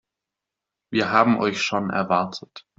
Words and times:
Wir 0.89 1.11
haben 1.11 1.37
euch 1.39 1.61
schon 1.61 1.91
erwartet. 1.91 2.65